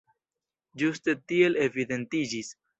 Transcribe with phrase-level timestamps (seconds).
[0.83, 2.55] Ĝuste tiel evidentiĝis.